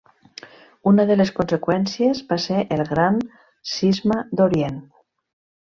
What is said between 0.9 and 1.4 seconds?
Una de les